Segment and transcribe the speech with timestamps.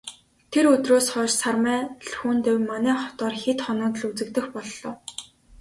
[0.51, 4.93] Тэр өдрөөс хойш Сармай Лхүндэв манай хотоор хэд хоноод л үзэгдэх боллоо.